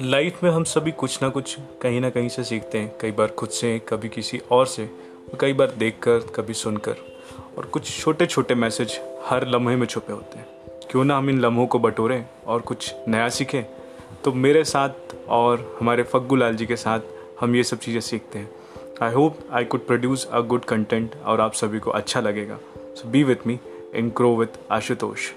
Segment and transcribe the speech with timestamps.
[0.00, 3.28] Life में हम सभी कुछ ना कुछ कहीं ना कहीं से सीखते हैं। कई बार
[3.28, 4.90] खुद से, कभी किसी और से,
[5.40, 6.96] कई बार देखकर, कभी सुनकर।
[7.58, 10.46] और कुछ छोटे छोटे मैसेज हर लम्हे में छुपे होते हैं।
[10.90, 13.62] क्यों ना हम इन लम्हों को बटोरें और कुछ नया सीखें?
[14.24, 17.00] तो मेरे साथ और हमारे फग्गू लाल जी के साथ
[17.40, 18.50] हम ये सब चीज़ें सीखते हैं।
[19.02, 23.08] I hope I could produce a good content और आप सभी को अच्छा लगेगा। So
[23.08, 23.58] be with me
[23.94, 25.30] in crow with Ashutosh